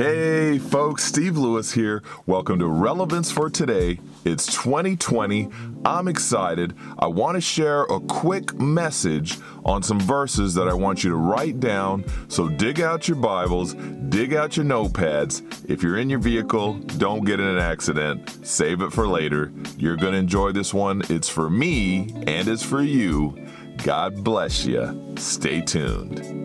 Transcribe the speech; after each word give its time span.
Hey, 0.00 0.58
folks, 0.58 1.04
Steve 1.04 1.36
Lewis 1.36 1.72
here. 1.72 2.02
Welcome 2.24 2.58
to 2.60 2.66
Relevance 2.66 3.30
for 3.30 3.50
Today. 3.50 4.00
It's 4.24 4.46
2020. 4.46 5.50
I'm 5.84 6.08
excited. 6.08 6.74
I 6.98 7.06
want 7.06 7.34
to 7.34 7.42
share 7.42 7.82
a 7.82 8.00
quick 8.00 8.54
message 8.54 9.36
on 9.62 9.82
some 9.82 10.00
verses 10.00 10.54
that 10.54 10.68
I 10.68 10.72
want 10.72 11.04
you 11.04 11.10
to 11.10 11.16
write 11.16 11.60
down. 11.60 12.06
So 12.28 12.48
dig 12.48 12.80
out 12.80 13.08
your 13.08 13.18
Bibles, 13.18 13.74
dig 14.08 14.32
out 14.32 14.56
your 14.56 14.64
notepads. 14.64 15.68
If 15.68 15.82
you're 15.82 15.98
in 15.98 16.08
your 16.08 16.18
vehicle, 16.18 16.78
don't 16.96 17.26
get 17.26 17.38
in 17.38 17.46
an 17.46 17.58
accident. 17.58 18.46
Save 18.46 18.80
it 18.80 18.94
for 18.94 19.06
later. 19.06 19.52
You're 19.76 19.96
going 19.96 20.12
to 20.12 20.18
enjoy 20.18 20.52
this 20.52 20.72
one. 20.72 21.02
It's 21.10 21.28
for 21.28 21.50
me 21.50 22.10
and 22.26 22.48
it's 22.48 22.64
for 22.64 22.80
you. 22.80 23.36
God 23.84 24.24
bless 24.24 24.64
you. 24.64 25.14
Stay 25.18 25.60
tuned. 25.60 26.40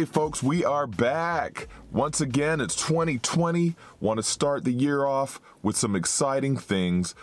Hey, 0.00 0.06
folks, 0.06 0.42
we 0.42 0.64
are 0.64 0.86
back. 0.86 1.68
Once 1.92 2.22
again, 2.22 2.62
it's 2.62 2.74
2020. 2.74 3.76
Want 4.00 4.16
to 4.16 4.22
start 4.22 4.64
the 4.64 4.72
year 4.72 5.04
off 5.04 5.42
with 5.62 5.76
some 5.76 5.94
exciting 5.94 6.56
things, 6.56 7.14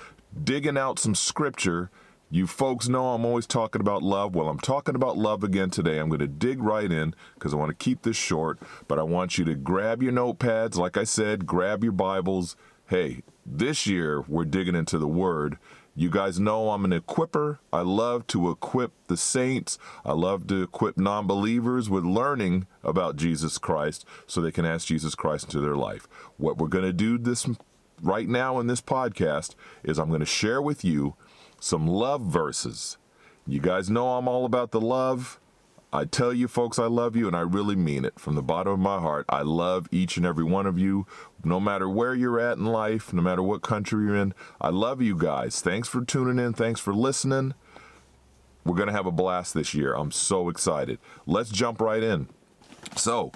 digging 0.44 0.78
out 0.78 1.00
some 1.00 1.16
scripture. 1.16 1.90
You 2.30 2.46
folks 2.46 2.88
know 2.88 3.16
I'm 3.16 3.26
always 3.26 3.48
talking 3.48 3.82
about 3.82 4.04
love. 4.04 4.36
Well, 4.36 4.48
I'm 4.48 4.60
talking 4.60 4.94
about 4.94 5.18
love 5.18 5.44
again 5.44 5.72
today. 5.72 5.98
I'm 5.98 6.08
going 6.08 6.20
to 6.20 6.28
dig 6.28 6.62
right 6.62 6.92
in 6.92 7.16
because 7.34 7.52
I 7.52 7.58
want 7.58 7.70
to 7.70 7.84
keep 7.84 8.04
this 8.04 8.16
short, 8.16 8.60
but 8.88 9.00
I 9.00 9.04
want 9.04 9.40
you 9.40 9.46
to 9.46 9.56
grab 9.56 10.04
your 10.04 10.14
notepads. 10.14 10.76
Like 10.76 10.98
I 10.98 11.04
said, 11.04 11.48
grab 11.48 11.84
your 11.84 11.94
Bibles. 11.94 12.56
Hey, 12.90 13.24
this 13.44 13.88
year 13.88 14.22
we're 14.28 14.46
digging 14.46 14.76
into 14.76 15.00
the 15.00 15.08
Word 15.08 15.58
you 16.00 16.12
guys 16.12 16.40
know 16.40 16.70
I'm 16.70 16.86
an 16.86 16.92
equiper. 16.92 17.58
I 17.74 17.82
love 17.82 18.28
to 18.28 18.52
equip 18.52 18.92
the 19.08 19.18
saints. 19.18 19.80
I 20.06 20.12
love 20.12 20.46
to 20.46 20.62
equip 20.62 20.96
non 20.96 21.26
believers 21.26 21.90
with 21.90 22.06
learning 22.06 22.68
about 22.84 23.16
Jesus 23.16 23.58
Christ 23.58 24.06
so 24.28 24.40
they 24.40 24.52
can 24.52 24.64
ask 24.64 24.86
Jesus 24.86 25.16
Christ 25.16 25.46
into 25.46 25.60
their 25.60 25.76
life. 25.76 26.08
What 26.38 26.60
we're 26.60 26.68
going 26.68 26.86
to 26.86 26.94
do 26.94 27.18
this 27.18 27.50
right 28.00 28.30
now 28.30 28.60
in 28.60 28.68
this 28.68 28.80
podcast 28.80 29.56
is 29.84 29.98
I'm 29.98 30.10
going 30.10 30.20
to 30.20 30.26
share 30.28 30.62
with 30.62 30.86
you 30.86 31.16
some 31.60 31.88
love 31.88 32.22
verses. 32.22 33.00
You 33.48 33.60
guys 33.60 33.90
know 33.90 34.18
I'm 34.18 34.28
all 34.28 34.46
about 34.46 34.70
the 34.70 34.82
love. 34.82 35.40
I 35.94 36.04
tell 36.04 36.34
you, 36.34 36.50
folks, 36.50 36.78
I 36.78 36.88
love 36.88 37.16
you, 37.16 37.28
and 37.28 37.36
I 37.36 37.42
really 37.42 37.76
mean 37.76 38.04
it 38.04 38.20
from 38.20 38.36
the 38.36 38.42
bottom 38.42 38.74
of 38.74 38.80
my 38.80 39.00
heart. 39.00 39.26
I 39.30 39.42
love 39.42 39.88
each 39.90 40.18
and 40.18 40.26
every 40.26 40.44
one 40.44 40.66
of 40.66 40.78
you, 40.78 41.08
no 41.46 41.60
matter 41.62 41.88
where 41.88 42.14
you're 42.14 42.40
at 42.40 42.58
in 42.58 42.66
life, 42.66 43.14
no 43.14 43.22
matter 43.22 43.42
what 43.42 43.62
country 43.62 44.06
you're 44.06 44.16
in. 44.16 44.34
I 44.60 44.70
love 44.70 45.02
you 45.02 45.18
guys. 45.18 45.62
Thanks 45.62 45.88
for 45.88 46.04
tuning 46.04 46.44
in. 46.44 46.54
Thanks 46.54 46.82
for 46.82 46.94
listening. 46.94 47.54
We're 48.66 48.76
going 48.76 48.88
to 48.88 48.94
have 48.94 49.06
a 49.06 49.12
blast 49.12 49.54
this 49.54 49.74
year. 49.74 49.94
I'm 49.94 50.12
so 50.12 50.50
excited. 50.50 51.00
Let's 51.26 51.50
jump 51.50 51.80
right 51.80 52.04
in. 52.04 52.28
So, 52.98 53.32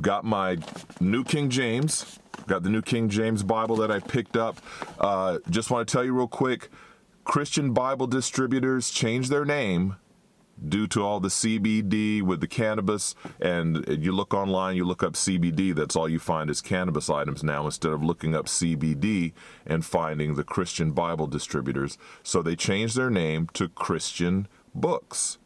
got 0.00 0.24
my 0.24 0.58
New 1.00 1.24
King 1.24 1.50
James, 1.50 2.20
got 2.46 2.62
the 2.62 2.70
New 2.70 2.82
King 2.82 3.08
James 3.08 3.42
Bible 3.42 3.74
that 3.76 3.90
I 3.90 3.98
picked 3.98 4.36
up. 4.36 4.60
Uh, 5.00 5.38
just 5.50 5.72
want 5.72 5.88
to 5.88 5.92
tell 5.92 6.04
you 6.04 6.12
real 6.12 6.28
quick 6.28 6.70
Christian 7.24 7.72
Bible 7.72 8.06
distributors 8.06 8.90
changed 8.90 9.28
their 9.28 9.44
name 9.44 9.96
due 10.68 10.86
to 10.88 11.02
all 11.02 11.20
the 11.20 11.28
CBD 11.28 12.22
with 12.22 12.40
the 12.40 12.46
cannabis. 12.46 13.14
And 13.40 13.84
you 13.88 14.12
look 14.12 14.34
online, 14.34 14.76
you 14.76 14.84
look 14.84 15.02
up 15.02 15.14
CBD, 15.14 15.74
that's 15.74 15.96
all 15.96 16.08
you 16.08 16.18
find 16.18 16.50
is 16.50 16.60
cannabis 16.60 17.10
items 17.10 17.42
now 17.42 17.64
instead 17.64 17.92
of 17.92 18.02
looking 18.02 18.34
up 18.34 18.46
CBD 18.46 19.32
and 19.66 19.84
finding 19.84 20.34
the 20.34 20.44
Christian 20.44 20.92
Bible 20.92 21.26
distributors. 21.26 21.98
So 22.22 22.42
they 22.42 22.56
changed 22.56 22.96
their 22.96 23.10
name 23.10 23.48
to 23.54 23.68
Christian 23.68 24.48
Books. 24.74 25.38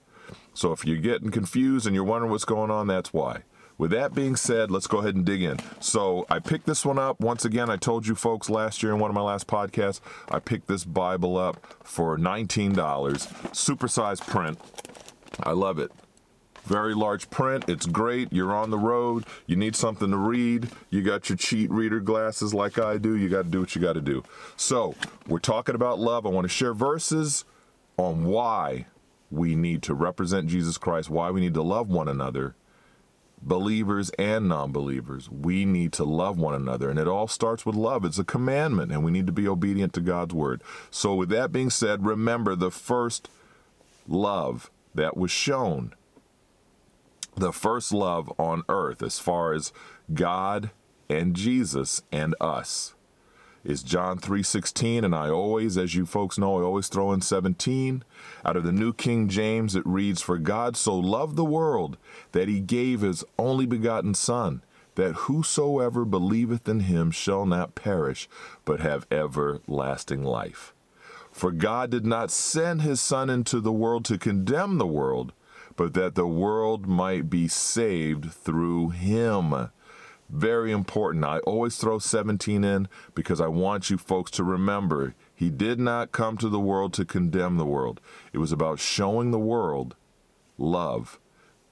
So 0.54 0.72
if 0.72 0.84
you're 0.84 0.98
getting 0.98 1.30
confused 1.30 1.86
and 1.86 1.94
you're 1.94 2.04
wondering 2.04 2.30
what's 2.30 2.44
going 2.44 2.70
on, 2.70 2.86
that's 2.86 3.12
why. 3.12 3.42
With 3.78 3.92
that 3.92 4.14
being 4.14 4.36
said, 4.36 4.70
let's 4.70 4.86
go 4.86 4.98
ahead 4.98 5.14
and 5.14 5.24
dig 5.24 5.42
in. 5.42 5.58
So 5.80 6.26
I 6.28 6.38
picked 6.38 6.66
this 6.66 6.84
one 6.84 6.98
up. 6.98 7.18
Once 7.20 7.46
again, 7.46 7.70
I 7.70 7.76
told 7.76 8.06
you 8.06 8.14
folks 8.14 8.50
last 8.50 8.82
year 8.82 8.92
in 8.92 8.98
one 8.98 9.10
of 9.10 9.14
my 9.14 9.22
last 9.22 9.46
podcasts, 9.46 10.00
I 10.30 10.38
picked 10.38 10.68
this 10.68 10.84
Bible 10.84 11.38
up 11.38 11.64
for 11.82 12.18
$19, 12.18 12.74
supersized 12.74 14.26
print. 14.28 14.58
I 15.42 15.52
love 15.52 15.78
it. 15.78 15.92
Very 16.64 16.94
large 16.94 17.30
print. 17.30 17.64
It's 17.68 17.86
great. 17.86 18.32
You're 18.32 18.54
on 18.54 18.70
the 18.70 18.78
road. 18.78 19.24
You 19.46 19.56
need 19.56 19.74
something 19.74 20.10
to 20.10 20.16
read. 20.16 20.68
You 20.90 21.02
got 21.02 21.28
your 21.28 21.36
cheat 21.36 21.70
reader 21.70 22.00
glasses 22.00 22.52
like 22.52 22.78
I 22.78 22.98
do. 22.98 23.16
You 23.16 23.28
got 23.28 23.44
to 23.44 23.50
do 23.50 23.60
what 23.60 23.74
you 23.74 23.80
got 23.80 23.94
to 23.94 24.00
do. 24.00 24.22
So, 24.56 24.94
we're 25.26 25.38
talking 25.38 25.74
about 25.74 25.98
love. 25.98 26.26
I 26.26 26.28
want 26.28 26.44
to 26.44 26.48
share 26.48 26.74
verses 26.74 27.44
on 27.96 28.24
why 28.24 28.86
we 29.30 29.54
need 29.54 29.82
to 29.84 29.94
represent 29.94 30.48
Jesus 30.48 30.76
Christ, 30.76 31.08
why 31.08 31.30
we 31.30 31.40
need 31.40 31.54
to 31.54 31.62
love 31.62 31.88
one 31.88 32.08
another, 32.08 32.54
believers 33.40 34.10
and 34.18 34.48
non 34.48 34.70
believers. 34.70 35.30
We 35.30 35.64
need 35.64 35.92
to 35.94 36.04
love 36.04 36.38
one 36.38 36.54
another. 36.54 36.90
And 36.90 36.98
it 36.98 37.08
all 37.08 37.28
starts 37.28 37.64
with 37.64 37.74
love. 37.74 38.04
It's 38.04 38.18
a 38.18 38.24
commandment, 38.24 38.92
and 38.92 39.02
we 39.02 39.10
need 39.10 39.26
to 39.26 39.32
be 39.32 39.48
obedient 39.48 39.92
to 39.94 40.00
God's 40.00 40.34
word. 40.34 40.62
So, 40.90 41.14
with 41.14 41.30
that 41.30 41.52
being 41.52 41.70
said, 41.70 42.04
remember 42.04 42.54
the 42.54 42.70
first 42.70 43.28
love 44.06 44.70
that 44.94 45.16
was 45.16 45.30
shown. 45.30 45.94
The 47.36 47.52
first 47.52 47.92
love 47.92 48.32
on 48.38 48.64
earth, 48.68 49.02
as 49.02 49.18
far 49.18 49.52
as 49.52 49.72
God 50.12 50.70
and 51.08 51.34
Jesus 51.34 52.02
and 52.12 52.34
us, 52.40 52.94
is 53.64 53.82
John 53.82 54.18
3:16 54.18 55.04
and 55.04 55.14
I 55.14 55.28
always 55.28 55.76
as 55.76 55.94
you 55.94 56.06
folks 56.06 56.38
know 56.38 56.58
I 56.58 56.62
always 56.62 56.88
throw 56.88 57.12
in 57.12 57.20
17 57.20 58.02
out 58.44 58.56
of 58.56 58.64
the 58.64 58.72
New 58.72 58.92
King 58.92 59.28
James 59.28 59.74
it 59.74 59.86
reads 59.86 60.22
for 60.22 60.38
God 60.38 60.76
so 60.76 60.96
loved 60.96 61.36
the 61.36 61.44
world 61.44 61.98
that 62.32 62.48
he 62.48 62.60
gave 62.60 63.02
his 63.02 63.22
only 63.38 63.66
begotten 63.66 64.14
son 64.14 64.62
that 64.94 65.12
whosoever 65.12 66.04
believeth 66.04 66.68
in 66.68 66.80
him 66.80 67.10
shall 67.10 67.44
not 67.44 67.74
perish 67.74 68.28
but 68.64 68.80
have 68.80 69.06
everlasting 69.10 70.24
life 70.24 70.72
for 71.40 71.52
God 71.52 71.88
did 71.88 72.04
not 72.04 72.30
send 72.30 72.82
his 72.82 73.00
Son 73.00 73.30
into 73.30 73.60
the 73.60 73.72
world 73.72 74.04
to 74.04 74.18
condemn 74.18 74.76
the 74.76 74.86
world, 74.86 75.32
but 75.74 75.94
that 75.94 76.14
the 76.14 76.26
world 76.26 76.86
might 76.86 77.30
be 77.30 77.48
saved 77.48 78.30
through 78.30 78.90
him. 78.90 79.70
Very 80.28 80.70
important. 80.70 81.24
I 81.24 81.38
always 81.38 81.78
throw 81.78 81.98
17 81.98 82.62
in 82.62 82.88
because 83.14 83.40
I 83.40 83.46
want 83.46 83.88
you 83.88 83.96
folks 83.96 84.30
to 84.32 84.44
remember 84.44 85.14
he 85.34 85.48
did 85.48 85.80
not 85.80 86.12
come 86.12 86.36
to 86.36 86.50
the 86.50 86.60
world 86.60 86.92
to 86.92 87.06
condemn 87.06 87.56
the 87.56 87.64
world. 87.64 88.02
It 88.34 88.38
was 88.38 88.52
about 88.52 88.78
showing 88.78 89.30
the 89.30 89.38
world 89.38 89.96
love, 90.58 91.18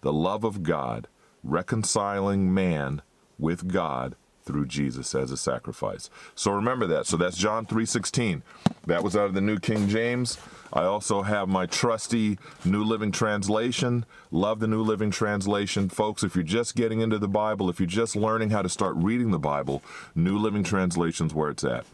the 0.01 0.15
love 0.15 0.45
of 0.45 0.63
God, 0.63 1.09
reconciling 1.43 2.55
man 2.55 3.03
with 3.39 3.69
God 3.71 4.17
through 4.49 4.65
Jesus 4.65 5.15
as 5.15 5.31
a 5.31 5.37
sacrifice. 5.37 6.09
So 6.35 6.51
remember 6.51 6.87
that. 6.87 7.07
So 7.07 7.19
that's 7.19 7.37
John 7.37 7.67
3:16. 7.67 8.43
That 8.87 9.05
was 9.05 9.15
out 9.15 9.27
of 9.27 9.35
the 9.35 9.43
New 9.43 9.59
King 9.59 9.89
James. 9.89 10.39
I 10.73 10.85
also 10.85 11.21
have 11.21 11.49
my 11.49 11.67
trusty 11.67 12.39
New 12.65 12.83
Living 12.83 13.13
Translation. 13.13 14.07
Love 14.31 14.61
the 14.61 14.67
New 14.67 14.83
Living 14.83 15.11
Translation. 15.11 15.91
Folks, 15.91 16.23
if 16.23 16.35
you're 16.35 16.43
just 16.43 16.75
getting 16.75 17.03
into 17.03 17.19
the 17.19 17.29
Bible, 17.29 17.69
if 17.69 17.79
you're 17.79 17.87
just 17.87 18.17
learning 18.17 18.49
how 18.49 18.63
to 18.63 18.71
start 18.71 18.97
reading 18.97 19.33
the 19.33 19.39
Bible, 19.39 19.83
New 20.15 20.39
Living 20.39 20.65
Translation's 20.65 21.35
where 21.35 21.51
it's 21.51 21.65
at. 21.65 21.85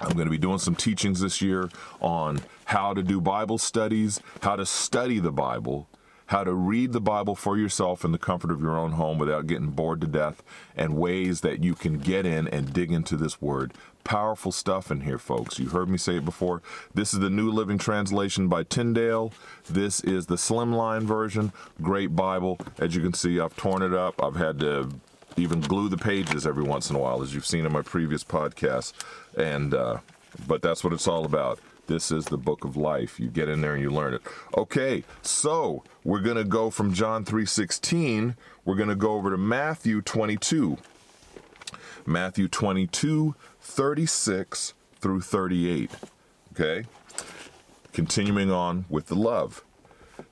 I'm 0.00 0.14
going 0.14 0.26
to 0.26 0.30
be 0.30 0.38
doing 0.38 0.58
some 0.58 0.74
teachings 0.74 1.20
this 1.20 1.40
year 1.40 1.70
on 2.00 2.40
how 2.64 2.94
to 2.94 3.02
do 3.02 3.20
Bible 3.20 3.58
studies, 3.58 4.20
how 4.42 4.56
to 4.56 4.66
study 4.66 5.20
the 5.20 5.32
Bible, 5.32 5.88
how 6.26 6.44
to 6.44 6.52
read 6.52 6.92
the 6.92 7.00
Bible 7.00 7.34
for 7.34 7.56
yourself 7.56 8.04
in 8.04 8.12
the 8.12 8.18
comfort 8.18 8.50
of 8.50 8.60
your 8.60 8.76
own 8.76 8.92
home 8.92 9.18
without 9.18 9.46
getting 9.46 9.70
bored 9.70 10.00
to 10.00 10.06
death, 10.06 10.42
and 10.76 10.96
ways 10.96 11.40
that 11.42 11.62
you 11.62 11.74
can 11.74 11.98
get 11.98 12.26
in 12.26 12.48
and 12.48 12.72
dig 12.72 12.90
into 12.90 13.16
this 13.16 13.40
word. 13.40 13.72
Powerful 14.04 14.52
stuff 14.52 14.90
in 14.90 15.00
here, 15.00 15.18
folks. 15.18 15.58
You 15.58 15.68
heard 15.68 15.88
me 15.88 15.98
say 15.98 16.18
it 16.18 16.24
before. 16.24 16.62
This 16.94 17.12
is 17.12 17.20
the 17.20 17.30
New 17.30 17.50
Living 17.50 17.78
Translation 17.78 18.46
by 18.46 18.62
Tyndale. 18.62 19.32
This 19.68 20.00
is 20.00 20.26
the 20.26 20.36
slimline 20.36 21.02
version. 21.02 21.52
Great 21.82 22.14
Bible. 22.14 22.58
As 22.78 22.94
you 22.94 23.02
can 23.02 23.14
see, 23.14 23.40
I've 23.40 23.56
torn 23.56 23.82
it 23.82 23.94
up. 23.94 24.22
I've 24.22 24.36
had 24.36 24.60
to 24.60 24.90
even 25.36 25.60
glue 25.60 25.88
the 25.88 25.96
pages 25.96 26.46
every 26.46 26.62
once 26.62 26.88
in 26.88 26.96
a 26.96 26.98
while, 26.98 27.22
as 27.22 27.34
you've 27.34 27.46
seen 27.46 27.66
in 27.66 27.72
my 27.72 27.82
previous 27.82 28.22
podcasts. 28.22 28.92
And 29.36 29.74
uh, 29.74 29.98
but 30.46 30.62
that's 30.62 30.84
what 30.84 30.92
it's 30.92 31.08
all 31.08 31.24
about. 31.24 31.58
This 31.86 32.10
is 32.10 32.26
the 32.26 32.38
book 32.38 32.64
of 32.64 32.76
life. 32.76 33.20
You 33.20 33.28
get 33.28 33.48
in 33.48 33.60
there 33.60 33.74
and 33.74 33.82
you 33.82 33.90
learn 33.90 34.14
it. 34.14 34.22
Okay, 34.56 35.04
so 35.22 35.84
we're 36.04 36.20
going 36.20 36.36
to 36.36 36.44
go 36.44 36.70
from 36.70 36.92
John 36.92 37.24
3:16, 37.24 38.36
we're 38.64 38.74
going 38.74 38.88
to 38.88 38.94
go 38.94 39.12
over 39.12 39.30
to 39.30 39.38
Matthew 39.38 40.02
22. 40.02 40.78
Matthew 42.04 42.46
22, 42.48 43.34
36 43.60 44.74
through 45.00 45.20
38. 45.20 45.90
Okay? 46.52 46.84
Continuing 47.92 48.50
on 48.50 48.84
with 48.88 49.06
the 49.06 49.16
love. 49.16 49.64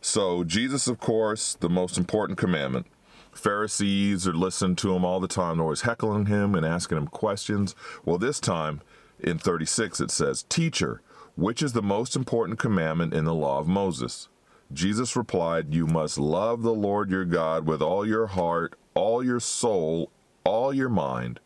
So, 0.00 0.44
Jesus, 0.44 0.86
of 0.86 0.98
course, 0.98 1.54
the 1.54 1.68
most 1.68 1.98
important 1.98 2.38
commandment. 2.38 2.86
Pharisees 3.32 4.26
are 4.28 4.34
listening 4.34 4.76
to 4.76 4.94
him 4.94 5.04
all 5.04 5.18
the 5.18 5.28
time. 5.28 5.60
Always 5.60 5.82
heckling 5.82 6.26
him 6.26 6.54
and 6.54 6.64
asking 6.64 6.98
him 6.98 7.08
questions. 7.08 7.74
Well, 8.04 8.18
this 8.18 8.38
time, 8.38 8.80
in 9.18 9.38
36 9.38 10.00
it 10.00 10.10
says, 10.10 10.44
Teacher, 10.44 11.02
which 11.36 11.62
is 11.62 11.72
the 11.72 11.82
most 11.82 12.16
important 12.16 12.58
commandment 12.58 13.12
in 13.12 13.24
the 13.24 13.34
law 13.34 13.58
of 13.58 13.68
Moses? 13.68 14.28
Jesus 14.72 15.16
replied, 15.16 15.74
You 15.74 15.86
must 15.86 16.18
love 16.18 16.62
the 16.62 16.74
Lord 16.74 17.10
your 17.10 17.24
God 17.24 17.66
with 17.66 17.82
all 17.82 18.06
your 18.06 18.28
heart, 18.28 18.74
all 18.94 19.22
your 19.24 19.40
soul, 19.40 20.10
all 20.44 20.72
your 20.72 20.88
mind. 20.88 21.40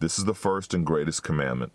This 0.00 0.18
is 0.18 0.24
the 0.24 0.34
first 0.34 0.74
and 0.74 0.84
greatest 0.84 1.22
commandment. 1.22 1.72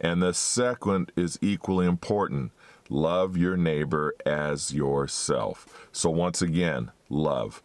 And 0.00 0.22
the 0.22 0.32
second 0.32 1.12
is 1.16 1.38
equally 1.42 1.86
important 1.86 2.52
love 2.88 3.36
your 3.36 3.56
neighbor 3.56 4.14
as 4.24 4.72
yourself. 4.72 5.88
So, 5.92 6.10
once 6.10 6.40
again, 6.40 6.90
love. 7.08 7.62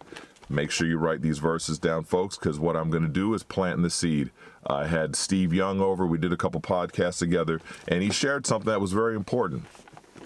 Make 0.54 0.70
sure 0.70 0.86
you 0.86 1.00
write 1.00 1.24
these 1.24 1.40
verses 1.40 1.80
down, 1.80 2.04
folks, 2.04 2.38
because 2.38 2.60
what 2.60 2.76
I'm 2.76 2.92
going 2.92 3.02
to 3.02 3.10
do 3.10 3.34
is 3.34 3.42
plant 3.42 3.82
the 3.82 3.90
seed. 3.90 4.30
I 4.68 4.86
had 4.86 5.16
Steve 5.16 5.52
Young 5.52 5.82
over. 5.82 6.06
We 6.06 6.20
did 6.20 6.32
a 6.32 6.38
couple 6.38 6.62
podcasts 6.62 7.18
together, 7.18 7.60
and 7.88 8.04
he 8.04 8.12
shared 8.12 8.46
something 8.46 8.70
that 8.70 8.80
was 8.80 8.94
very 8.94 9.16
important. 9.16 9.66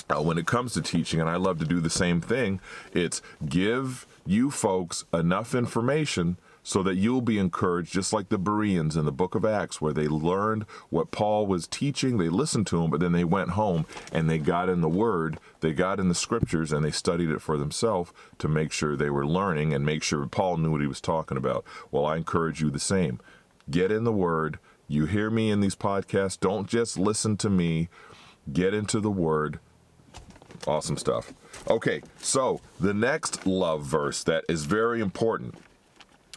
Uh, 0.09 0.21
when 0.21 0.38
it 0.38 0.45
comes 0.45 0.74
to 0.74 0.81
teaching, 0.81 1.21
and 1.21 1.29
I 1.29 1.38
love 1.38 1.59
to 1.59 1.65
do 1.65 1.79
the 1.79 1.89
same 1.89 2.19
thing, 2.19 2.59
it's 2.91 3.21
give 3.47 4.06
you 4.25 4.51
folks 4.51 5.06
enough 5.13 5.56
information 5.56 6.35
so 6.67 6.83
that 6.83 6.95
you'll 6.95 7.21
be 7.21 7.39
encouraged, 7.39 7.93
just 7.93 8.11
like 8.11 8.27
the 8.27 8.37
Bereans 8.37 8.97
in 8.97 9.05
the 9.05 9.11
book 9.13 9.35
of 9.35 9.45
Acts, 9.45 9.79
where 9.79 9.93
they 9.93 10.09
learned 10.09 10.63
what 10.89 11.11
Paul 11.11 11.47
was 11.47 11.65
teaching. 11.65 12.17
They 12.17 12.27
listened 12.27 12.67
to 12.67 12.83
him, 12.83 12.91
but 12.91 12.99
then 12.99 13.13
they 13.13 13.23
went 13.23 13.51
home 13.51 13.85
and 14.11 14.29
they 14.29 14.37
got 14.37 14.67
in 14.67 14.81
the 14.81 14.89
Word, 14.89 15.39
they 15.61 15.71
got 15.71 15.97
in 15.97 16.09
the 16.09 16.13
Scriptures, 16.13 16.73
and 16.73 16.83
they 16.83 16.91
studied 16.91 17.29
it 17.29 17.41
for 17.41 17.55
themselves 17.55 18.11
to 18.39 18.49
make 18.49 18.73
sure 18.73 18.97
they 18.97 19.09
were 19.09 19.25
learning 19.25 19.73
and 19.73 19.85
make 19.85 20.03
sure 20.03 20.27
Paul 20.27 20.57
knew 20.57 20.71
what 20.71 20.81
he 20.81 20.87
was 20.87 20.99
talking 20.99 21.37
about. 21.37 21.63
Well, 21.89 22.05
I 22.05 22.17
encourage 22.17 22.59
you 22.59 22.69
the 22.69 22.81
same. 22.81 23.21
Get 23.71 23.89
in 23.89 24.03
the 24.03 24.11
Word. 24.11 24.59
You 24.89 25.05
hear 25.05 25.29
me 25.29 25.49
in 25.49 25.61
these 25.61 25.75
podcasts. 25.75 26.37
Don't 26.37 26.67
just 26.67 26.99
listen 26.99 27.37
to 27.37 27.49
me. 27.49 27.87
Get 28.51 28.73
into 28.73 28.99
the 28.99 29.09
Word. 29.09 29.61
Awesome 30.67 30.97
stuff. 30.97 31.31
Okay, 31.69 32.01
so 32.17 32.59
the 32.77 32.93
next 32.93 33.47
love 33.47 33.85
verse 33.85 34.21
that 34.25 34.43
is 34.49 34.65
very 34.65 34.99
important 34.99 35.55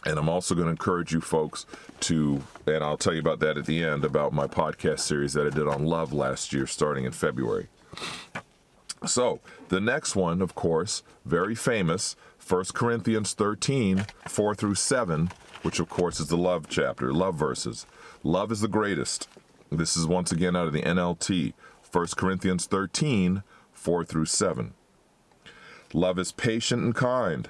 and 0.05 0.17
I'm 0.17 0.29
also 0.29 0.55
going 0.55 0.65
to 0.65 0.71
encourage 0.71 1.13
you 1.13 1.21
folks 1.21 1.65
to, 2.01 2.41
and 2.65 2.83
I'll 2.83 2.97
tell 2.97 3.13
you 3.13 3.19
about 3.19 3.39
that 3.39 3.57
at 3.57 3.65
the 3.65 3.83
end, 3.83 4.03
about 4.03 4.33
my 4.33 4.47
podcast 4.47 4.99
series 4.99 5.33
that 5.33 5.45
I 5.45 5.49
did 5.49 5.67
on 5.67 5.85
love 5.85 6.13
last 6.13 6.53
year, 6.53 6.65
starting 6.65 7.05
in 7.05 7.11
February. 7.11 7.67
So, 9.05 9.39
the 9.69 9.81
next 9.81 10.15
one, 10.15 10.41
of 10.41 10.55
course, 10.55 11.03
very 11.25 11.55
famous, 11.55 12.15
1 12.47 12.65
Corinthians 12.73 13.33
13, 13.33 14.05
4 14.27 14.55
through 14.55 14.75
7, 14.75 15.31
which 15.61 15.79
of 15.79 15.89
course 15.89 16.19
is 16.19 16.27
the 16.27 16.37
love 16.37 16.67
chapter, 16.67 17.13
love 17.13 17.35
verses. 17.35 17.85
Love 18.23 18.51
is 18.51 18.61
the 18.61 18.67
greatest. 18.67 19.27
This 19.71 19.95
is 19.95 20.05
once 20.05 20.31
again 20.31 20.55
out 20.55 20.67
of 20.67 20.73
the 20.73 20.81
NLT, 20.81 21.53
1 21.91 22.07
Corinthians 22.15 22.65
13, 22.65 23.43
4 23.73 24.05
through 24.05 24.25
7. 24.25 24.73
Love 25.93 26.19
is 26.19 26.31
patient 26.31 26.83
and 26.83 26.95
kind. 26.95 27.49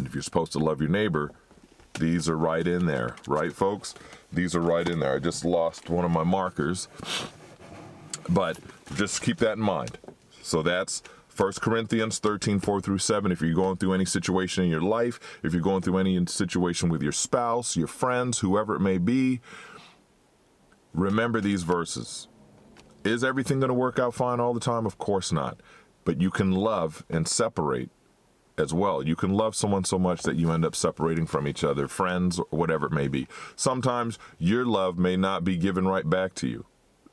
And 0.00 0.06
if 0.06 0.14
you're 0.14 0.22
supposed 0.22 0.52
to 0.52 0.58
love 0.58 0.80
your 0.80 0.88
neighbor, 0.88 1.30
these 1.98 2.26
are 2.26 2.36
right 2.38 2.66
in 2.66 2.86
there, 2.86 3.16
right, 3.28 3.52
folks? 3.52 3.94
These 4.32 4.56
are 4.56 4.60
right 4.62 4.88
in 4.88 4.98
there. 4.98 5.16
I 5.16 5.18
just 5.18 5.44
lost 5.44 5.90
one 5.90 6.06
of 6.06 6.10
my 6.10 6.24
markers, 6.24 6.88
but 8.26 8.58
just 8.94 9.20
keep 9.20 9.36
that 9.40 9.58
in 9.58 9.62
mind. 9.62 9.98
So 10.40 10.62
that's 10.62 11.02
1 11.36 11.52
Corinthians 11.60 12.18
13, 12.18 12.60
4 12.60 12.80
through 12.80 12.96
7. 12.96 13.30
If 13.30 13.42
you're 13.42 13.52
going 13.52 13.76
through 13.76 13.92
any 13.92 14.06
situation 14.06 14.64
in 14.64 14.70
your 14.70 14.80
life, 14.80 15.20
if 15.42 15.52
you're 15.52 15.60
going 15.60 15.82
through 15.82 15.98
any 15.98 16.24
situation 16.24 16.88
with 16.88 17.02
your 17.02 17.12
spouse, 17.12 17.76
your 17.76 17.86
friends, 17.86 18.38
whoever 18.38 18.76
it 18.76 18.80
may 18.80 18.96
be, 18.96 19.42
remember 20.94 21.42
these 21.42 21.62
verses. 21.62 22.26
Is 23.04 23.22
everything 23.22 23.60
going 23.60 23.68
to 23.68 23.74
work 23.74 23.98
out 23.98 24.14
fine 24.14 24.40
all 24.40 24.54
the 24.54 24.60
time? 24.60 24.86
Of 24.86 24.96
course 24.96 25.30
not. 25.30 25.60
But 26.06 26.22
you 26.22 26.30
can 26.30 26.52
love 26.52 27.04
and 27.10 27.28
separate 27.28 27.90
as 28.60 28.72
well. 28.72 29.02
You 29.02 29.16
can 29.16 29.32
love 29.32 29.56
someone 29.56 29.84
so 29.84 29.98
much 29.98 30.22
that 30.22 30.36
you 30.36 30.52
end 30.52 30.64
up 30.64 30.76
separating 30.76 31.26
from 31.26 31.48
each 31.48 31.64
other, 31.64 31.88
friends, 31.88 32.38
or 32.38 32.46
whatever 32.50 32.86
it 32.86 32.92
may 32.92 33.08
be. 33.08 33.26
Sometimes 33.56 34.18
your 34.38 34.64
love 34.64 34.98
may 34.98 35.16
not 35.16 35.42
be 35.42 35.56
given 35.56 35.88
right 35.88 36.08
back 36.08 36.34
to 36.36 36.46
you. 36.46 36.66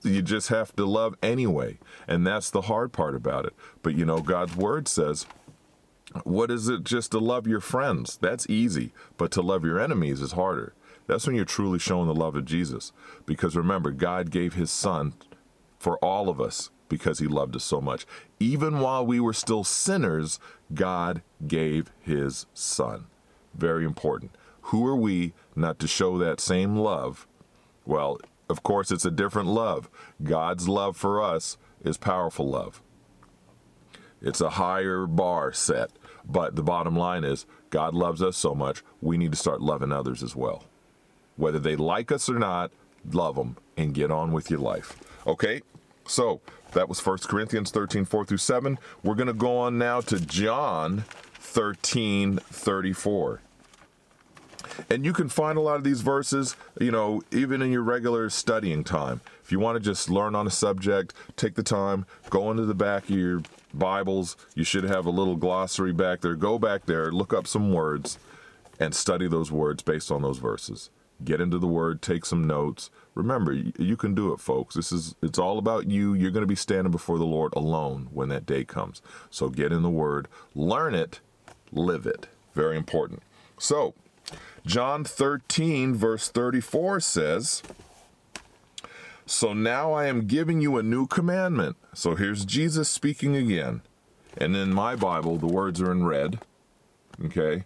You 0.03 0.21
just 0.21 0.49
have 0.49 0.75
to 0.75 0.85
love 0.85 1.15
anyway. 1.23 1.79
And 2.07 2.27
that's 2.27 2.51
the 2.51 2.61
hard 2.61 2.93
part 2.93 3.15
about 3.15 3.45
it. 3.45 3.53
But 3.81 3.95
you 3.95 4.05
know, 4.05 4.19
God's 4.19 4.55
word 4.55 4.87
says, 4.87 5.25
what 6.23 6.51
is 6.51 6.69
it 6.69 6.83
just 6.83 7.11
to 7.11 7.19
love 7.19 7.47
your 7.47 7.59
friends? 7.59 8.17
That's 8.21 8.49
easy. 8.49 8.93
But 9.17 9.31
to 9.31 9.41
love 9.41 9.65
your 9.65 9.79
enemies 9.79 10.21
is 10.21 10.33
harder. 10.33 10.73
That's 11.07 11.25
when 11.25 11.35
you're 11.35 11.45
truly 11.45 11.79
showing 11.79 12.07
the 12.07 12.15
love 12.15 12.35
of 12.35 12.45
Jesus. 12.45 12.91
Because 13.25 13.55
remember, 13.55 13.91
God 13.91 14.29
gave 14.29 14.53
his 14.53 14.71
son 14.71 15.13
for 15.79 15.97
all 15.97 16.29
of 16.29 16.41
us 16.41 16.69
because 16.89 17.19
he 17.19 17.27
loved 17.27 17.55
us 17.55 17.63
so 17.63 17.81
much. 17.81 18.05
Even 18.39 18.79
while 18.79 19.05
we 19.05 19.19
were 19.19 19.33
still 19.33 19.63
sinners, 19.63 20.39
God 20.73 21.21
gave 21.47 21.91
his 21.99 22.45
son. 22.53 23.05
Very 23.53 23.85
important. 23.85 24.31
Who 24.61 24.85
are 24.85 24.95
we 24.95 25.33
not 25.55 25.79
to 25.79 25.87
show 25.87 26.17
that 26.17 26.39
same 26.39 26.75
love? 26.75 27.27
Well, 27.85 28.19
of 28.49 28.63
course, 28.63 28.91
it's 28.91 29.05
a 29.05 29.11
different 29.11 29.49
love. 29.49 29.89
God's 30.23 30.67
love 30.67 30.97
for 30.97 31.21
us 31.21 31.57
is 31.83 31.97
powerful 31.97 32.49
love. 32.49 32.81
It's 34.21 34.41
a 34.41 34.51
higher 34.51 35.05
bar 35.05 35.53
set. 35.53 35.91
But 36.29 36.55
the 36.55 36.63
bottom 36.63 36.95
line 36.95 37.23
is, 37.23 37.45
God 37.69 37.93
loves 37.93 38.21
us 38.21 38.35
so 38.35 38.53
much, 38.53 38.83
we 39.01 39.17
need 39.17 39.31
to 39.31 39.37
start 39.37 39.61
loving 39.61 39.91
others 39.91 40.21
as 40.21 40.35
well. 40.35 40.65
Whether 41.37 41.59
they 41.59 41.75
like 41.75 42.11
us 42.11 42.27
or 42.29 42.39
not, 42.39 42.71
love 43.11 43.35
them 43.35 43.57
and 43.77 43.93
get 43.93 44.11
on 44.11 44.31
with 44.33 44.49
your 44.49 44.59
life. 44.59 44.97
Okay? 45.25 45.61
So, 46.07 46.41
that 46.73 46.89
was 46.89 47.05
1 47.05 47.19
Corinthians 47.19 47.71
13, 47.71 48.05
4 48.05 48.25
through 48.25 48.37
7. 48.37 48.77
We're 49.03 49.15
going 49.15 49.27
to 49.27 49.33
go 49.33 49.57
on 49.57 49.77
now 49.77 50.01
to 50.01 50.19
John 50.19 51.05
13, 51.35 52.37
34. 52.37 53.41
And 54.89 55.05
you 55.05 55.13
can 55.13 55.29
find 55.29 55.57
a 55.57 55.61
lot 55.61 55.77
of 55.77 55.83
these 55.83 56.01
verses, 56.01 56.55
you 56.79 56.91
know, 56.91 57.21
even 57.31 57.61
in 57.61 57.71
your 57.71 57.81
regular 57.81 58.29
studying 58.29 58.83
time. 58.83 59.21
If 59.43 59.51
you 59.51 59.59
want 59.59 59.77
to 59.77 59.79
just 59.79 60.09
learn 60.09 60.35
on 60.35 60.45
a 60.45 60.51
subject, 60.51 61.13
take 61.35 61.55
the 61.55 61.63
time, 61.63 62.05
go 62.29 62.51
into 62.51 62.65
the 62.65 62.75
back 62.75 63.05
of 63.05 63.11
your 63.11 63.41
Bibles. 63.73 64.35
You 64.55 64.63
should 64.63 64.83
have 64.83 65.05
a 65.05 65.09
little 65.09 65.35
glossary 65.35 65.93
back 65.93 66.21
there. 66.21 66.35
Go 66.35 66.59
back 66.59 66.85
there, 66.85 67.11
look 67.11 67.33
up 67.33 67.47
some 67.47 67.73
words, 67.73 68.19
and 68.79 68.93
study 68.93 69.27
those 69.27 69.51
words 69.51 69.83
based 69.83 70.11
on 70.11 70.21
those 70.21 70.39
verses. 70.39 70.89
Get 71.23 71.41
into 71.41 71.57
the 71.57 71.67
Word, 71.67 72.01
take 72.01 72.25
some 72.25 72.45
notes, 72.45 72.89
remember 73.17 73.51
you 73.51 73.97
can 73.97 74.13
do 74.13 74.31
it 74.31 74.39
folks. 74.39 74.75
This 74.75 74.91
is 74.91 75.15
it's 75.21 75.39
all 75.39 75.57
about 75.57 75.89
you. 75.89 76.13
You're 76.13 76.31
going 76.31 76.43
to 76.43 76.47
be 76.47 76.55
standing 76.55 76.91
before 76.91 77.17
the 77.17 77.25
lord 77.25 77.53
alone 77.55 78.09
when 78.13 78.29
that 78.29 78.45
day 78.45 78.63
comes. 78.63 79.01
So 79.29 79.49
get 79.49 79.73
in 79.73 79.81
the 79.81 79.89
word 79.89 80.27
learn 80.55 80.93
it 80.93 81.19
live 81.71 82.05
it. 82.05 82.27
Very 82.53 82.77
important. 82.77 83.23
So 83.57 83.95
john 84.65 85.03
13 85.03 85.95
verse 85.95 86.29
34 86.29 86.99
says 86.99 87.63
so 89.25 89.53
now 89.53 89.93
i 89.93 90.05
am 90.05 90.27
giving 90.27 90.61
you 90.61 90.77
a 90.77 90.83
new 90.83 91.07
commandment. 91.07 91.75
So 91.93 92.15
here's 92.15 92.45
jesus 92.45 92.87
speaking 92.87 93.35
again. 93.35 93.81
And 94.37 94.55
in 94.55 94.73
my 94.73 94.95
bible 94.95 95.37
the 95.37 95.47
words 95.47 95.81
are 95.81 95.91
in 95.91 96.05
red 96.05 96.39
okay 97.25 97.63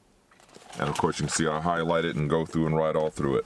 and 0.79 0.89
of 0.89 0.97
course 0.97 1.19
you 1.19 1.25
can 1.25 1.33
see 1.33 1.47
i 1.47 1.59
highlight 1.61 2.05
it 2.05 2.15
and 2.15 2.29
go 2.29 2.45
through 2.45 2.65
and 2.65 2.75
write 2.75 2.95
all 2.95 3.09
through 3.09 3.35
it 3.35 3.45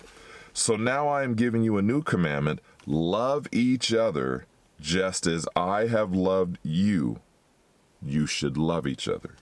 so 0.57 0.77
now 0.77 1.09
I 1.09 1.23
am 1.23 1.33
giving 1.33 1.63
you 1.63 1.77
a 1.77 1.81
new 1.81 2.01
commandment 2.01 2.61
love 2.87 3.45
each 3.51 3.93
other 3.93 4.45
just 4.79 5.27
as 5.27 5.45
I 5.53 5.87
have 5.87 6.13
loved 6.13 6.59
you. 6.63 7.19
You 8.01 8.25
should 8.25 8.55
love 8.55 8.87
each 8.87 9.09
other. 9.09 9.35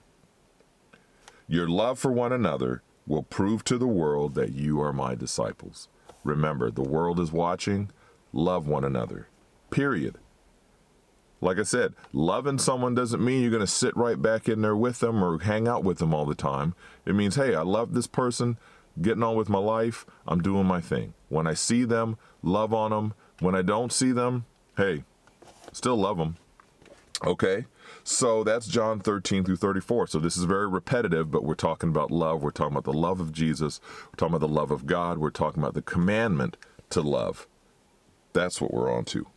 Your 1.47 1.67
love 1.69 1.99
for 1.99 2.11
one 2.11 2.31
another 2.31 2.81
will 3.05 3.21
prove 3.21 3.63
to 3.65 3.77
the 3.77 3.87
world 3.87 4.33
that 4.33 4.53
you 4.53 4.81
are 4.81 4.91
my 4.91 5.13
disciples. 5.13 5.87
Remember, 6.23 6.71
the 6.71 6.81
world 6.81 7.19
is 7.19 7.31
watching. 7.31 7.91
Love 8.31 8.67
one 8.67 8.83
another. 8.83 9.27
Period. 9.69 10.17
Like 11.43 11.59
I 11.59 11.63
said, 11.63 11.93
loving 12.13 12.57
someone 12.57 12.95
doesn't 12.95 13.23
mean 13.23 13.41
you're 13.41 13.51
going 13.51 13.59
to 13.59 13.67
sit 13.67 13.95
right 13.97 14.19
back 14.19 14.47
in 14.47 14.61
there 14.61 14.77
with 14.77 14.99
them 14.99 15.21
or 15.21 15.39
hang 15.39 15.67
out 15.67 15.83
with 15.83 15.97
them 15.97 16.13
all 16.13 16.25
the 16.25 16.35
time. 16.35 16.73
It 17.05 17.15
means, 17.15 17.35
hey, 17.35 17.53
I 17.53 17.63
love 17.63 17.93
this 17.93 18.07
person 18.07 18.57
getting 19.01 19.23
on 19.23 19.35
with 19.35 19.49
my 19.49 19.59
life. 19.59 20.05
I'm 20.25 20.41
doing 20.41 20.65
my 20.65 20.79
thing. 20.79 21.13
When 21.27 21.45
I 21.45 21.53
see 21.53 21.83
them, 21.83 22.17
love 22.41 22.73
on 22.73 22.91
them. 22.91 23.13
When 23.41 23.55
I 23.55 23.61
don't 23.61 23.91
see 23.91 24.13
them, 24.13 24.45
hey, 24.77 25.03
still 25.73 25.97
love 25.97 26.17
them. 26.17 26.37
Okay? 27.25 27.65
So 28.05 28.45
that's 28.45 28.65
John 28.65 29.01
13 29.01 29.43
through 29.43 29.57
34. 29.57 30.07
So 30.07 30.19
this 30.19 30.37
is 30.37 30.45
very 30.45 30.67
repetitive, 30.67 31.29
but 31.29 31.43
we're 31.43 31.55
talking 31.55 31.89
about 31.89 32.09
love. 32.09 32.41
We're 32.41 32.51
talking 32.51 32.73
about 32.73 32.85
the 32.85 32.97
love 32.97 33.19
of 33.19 33.33
Jesus. 33.33 33.81
We're 34.05 34.15
talking 34.15 34.35
about 34.35 34.47
the 34.47 34.53
love 34.53 34.71
of 34.71 34.85
God. 34.85 35.17
We're 35.17 35.29
talking 35.29 35.61
about 35.61 35.73
the 35.73 35.81
commandment 35.81 36.55
to 36.91 37.01
love. 37.01 37.47
That's 38.31 38.61
what 38.61 38.73
we're 38.73 38.93
on 38.93 39.03
to. 39.05 39.27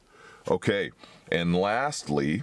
Okay. 0.48 0.92
And 1.30 1.54
lastly, 1.54 2.42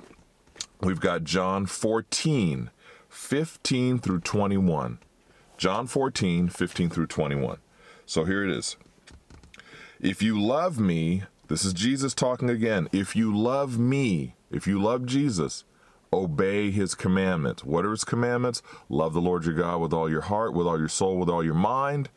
we've 0.82 1.00
got 1.00 1.24
John 1.24 1.66
14, 1.66 2.70
15 3.10 4.00
through 4.00 4.20
21. 4.20 5.00
John 5.58 5.88
14, 5.88 6.50
15 6.50 6.90
through 6.90 7.08
21. 7.08 7.58
So 8.06 8.26
here 8.26 8.44
it 8.44 8.50
is. 8.50 8.76
If 10.02 10.22
you 10.22 10.42
love 10.42 10.80
me, 10.80 11.24
this 11.48 11.64
is 11.64 11.74
Jesus 11.74 12.14
talking 12.14 12.50
again. 12.50 12.90
If 12.92 13.16
you 13.16 13.36
love 13.36 13.80
me, 13.80 14.36
if 14.52 14.68
you 14.68 14.82
love 14.82 15.06
Jesus, 15.06 15.64
obey 16.12 16.72
his 16.72 16.96
commandments. 16.96 17.64
What 17.64 17.86
are 17.86 17.92
his 17.92 18.04
commandments? 18.04 18.62
Love 18.90 19.14
the 19.14 19.22
Lord 19.22 19.46
your 19.46 19.56
God 19.56 19.80
with 19.80 19.94
all 19.94 20.10
your 20.10 20.22
heart, 20.22 20.54
with 20.54 20.68
all 20.68 20.78
your 20.78 20.90
soul, 20.90 21.18
with 21.18 21.30
all 21.30 21.44
your 21.44 21.54
mind. 21.54 22.10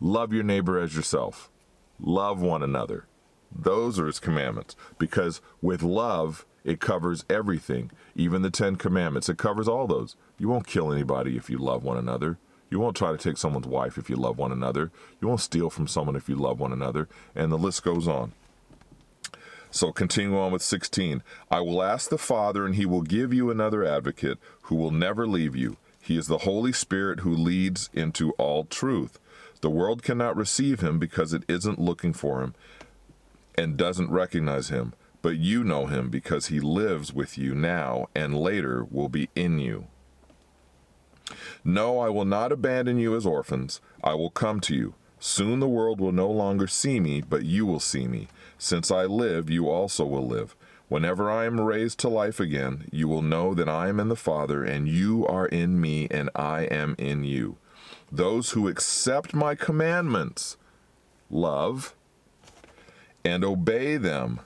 Love 0.00 0.32
your 0.32 0.42
neighbor 0.42 0.78
as 0.80 0.96
yourself. 0.96 1.48
Love 2.00 2.40
one 2.40 2.62
another. 2.62 3.06
Those 3.54 3.98
are 3.98 4.06
his 4.06 4.18
commandments. 4.18 4.76
Because 4.98 5.40
with 5.60 5.82
love, 5.82 6.46
it 6.64 6.80
covers 6.80 7.24
everything, 7.28 7.90
even 8.14 8.42
the 8.42 8.50
Ten 8.50 8.76
Commandments. 8.76 9.28
It 9.28 9.38
covers 9.38 9.68
all 9.68 9.86
those. 9.86 10.16
You 10.38 10.48
won't 10.48 10.66
kill 10.66 10.92
anybody 10.92 11.36
if 11.36 11.50
you 11.50 11.58
love 11.58 11.82
one 11.82 11.96
another. 11.96 12.38
You 12.70 12.78
won't 12.78 12.96
try 12.96 13.12
to 13.12 13.18
take 13.18 13.36
someone's 13.36 13.66
wife 13.66 13.98
if 13.98 14.08
you 14.08 14.16
love 14.16 14.38
one 14.38 14.52
another. 14.52 14.90
You 15.20 15.28
won't 15.28 15.40
steal 15.40 15.68
from 15.70 15.86
someone 15.86 16.16
if 16.16 16.28
you 16.28 16.36
love 16.36 16.58
one 16.58 16.72
another. 16.72 17.08
And 17.34 17.52
the 17.52 17.58
list 17.58 17.82
goes 17.82 18.08
on. 18.08 18.32
So 19.70 19.92
continue 19.92 20.38
on 20.38 20.52
with 20.52 20.62
16. 20.62 21.22
I 21.50 21.60
will 21.60 21.82
ask 21.82 22.10
the 22.10 22.18
Father, 22.18 22.64
and 22.64 22.74
he 22.74 22.86
will 22.86 23.02
give 23.02 23.32
you 23.32 23.50
another 23.50 23.84
advocate 23.84 24.38
who 24.62 24.76
will 24.76 24.90
never 24.90 25.26
leave 25.26 25.56
you. 25.56 25.76
He 26.00 26.16
is 26.16 26.26
the 26.26 26.38
Holy 26.38 26.72
Spirit 26.72 27.20
who 27.20 27.34
leads 27.34 27.88
into 27.92 28.32
all 28.32 28.64
truth. 28.64 29.18
The 29.60 29.70
world 29.70 30.02
cannot 30.02 30.36
receive 30.36 30.80
him 30.80 30.98
because 30.98 31.32
it 31.32 31.44
isn't 31.48 31.78
looking 31.78 32.12
for 32.12 32.42
him 32.42 32.54
and 33.56 33.76
doesn't 33.76 34.10
recognize 34.10 34.68
him, 34.68 34.94
but 35.20 35.36
you 35.36 35.62
know 35.64 35.86
him 35.86 36.10
because 36.10 36.46
he 36.46 36.60
lives 36.60 37.12
with 37.12 37.38
you 37.38 37.54
now 37.54 38.06
and 38.14 38.38
later 38.38 38.84
will 38.90 39.08
be 39.08 39.28
in 39.34 39.58
you. 39.58 39.86
No, 41.64 41.98
I 41.98 42.08
will 42.08 42.24
not 42.24 42.52
abandon 42.52 42.98
you 42.98 43.16
as 43.16 43.24
orphans. 43.24 43.80
I 44.02 44.14
will 44.14 44.30
come 44.30 44.60
to 44.60 44.74
you. 44.74 44.94
Soon 45.18 45.60
the 45.60 45.68
world 45.68 46.00
will 46.00 46.12
no 46.12 46.28
longer 46.28 46.66
see 46.66 46.98
me, 46.98 47.20
but 47.20 47.44
you 47.44 47.64
will 47.64 47.80
see 47.80 48.08
me. 48.08 48.26
Since 48.58 48.90
I 48.90 49.04
live, 49.04 49.48
you 49.48 49.68
also 49.68 50.04
will 50.04 50.26
live. 50.26 50.56
Whenever 50.88 51.30
I 51.30 51.46
am 51.46 51.60
raised 51.60 51.98
to 52.00 52.08
life 52.08 52.40
again, 52.40 52.88
you 52.90 53.06
will 53.06 53.22
know 53.22 53.54
that 53.54 53.68
I 53.68 53.88
am 53.88 54.00
in 54.00 54.08
the 54.08 54.16
Father, 54.16 54.64
and 54.64 54.88
you 54.88 55.26
are 55.26 55.46
in 55.46 55.80
me, 55.80 56.08
and 56.10 56.28
I 56.34 56.62
am 56.64 56.96
in 56.98 57.22
you. 57.22 57.56
Those 58.10 58.50
who 58.50 58.68
accept 58.68 59.32
my 59.32 59.54
commandments 59.54 60.56
love 61.30 61.94
and 63.24 63.44
obey 63.44 63.96
them, 63.96 64.40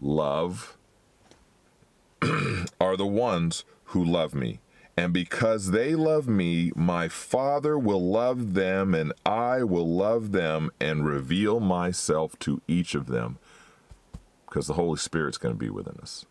love, 0.00 0.76
are 2.80 2.96
the 2.96 3.06
ones 3.06 3.64
who 3.86 4.04
love 4.04 4.34
me. 4.34 4.60
And 4.96 5.12
because 5.12 5.72
they 5.72 5.96
love 5.96 6.28
me, 6.28 6.70
my 6.76 7.08
Father 7.08 7.76
will 7.76 8.00
love 8.00 8.54
them, 8.54 8.94
and 8.94 9.12
I 9.26 9.64
will 9.64 9.88
love 9.88 10.30
them 10.30 10.70
and 10.80 11.04
reveal 11.04 11.58
myself 11.58 12.38
to 12.40 12.62
each 12.68 12.94
of 12.94 13.06
them. 13.06 13.38
Because 14.46 14.68
the 14.68 14.74
Holy 14.74 14.98
Spirit's 14.98 15.38
going 15.38 15.54
to 15.54 15.58
be 15.58 15.70
within 15.70 15.98
us. 16.00 16.26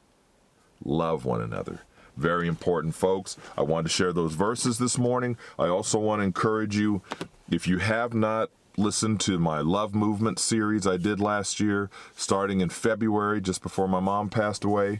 Love 0.84 1.25
one 1.25 1.42
another. 1.42 1.82
Very 2.16 2.48
important, 2.48 2.96
folks. 2.96 3.38
I 3.58 3.63
wanted 3.63 3.84
to 3.84 3.94
share 3.94 4.13
those 4.13 4.34
verses 4.34 4.78
this 4.78 4.98
morning. 4.98 5.36
I 5.60 5.68
also 5.68 6.00
want 6.00 6.20
to 6.22 6.24
encourage 6.24 6.78
you 6.78 7.02
if 7.50 7.68
you 7.68 7.80
have 7.80 8.13
not 8.13 8.50
listened 8.77 9.20
to 9.22 9.38
my 9.38 9.60
Love 9.60 9.94
Movement 9.94 10.39
series 10.39 10.88
I 10.88 10.98
did 10.98 11.20
last 11.20 11.60
year, 11.60 11.89
starting 12.15 12.62
in 12.62 12.70
February, 12.70 13.42
just 13.42 13.62
before 13.62 13.88
my 13.88 14.00
mom 14.00 14.30
passed 14.30 14.63
away. 14.63 15.00